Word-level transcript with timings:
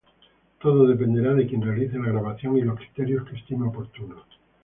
Todo 0.59 0.87
dependerá 0.87 1.35
de 1.35 1.45
quien 1.45 1.61
realice 1.61 1.99
la 1.99 2.07
grabación 2.09 2.57
y 2.57 2.61
los 2.63 2.77
criterios 2.79 3.23
que 3.29 3.35
estime 3.35 3.67
oportunos. 3.67 4.25